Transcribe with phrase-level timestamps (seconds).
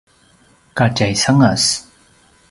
[0.77, 1.65] ka tjaisangas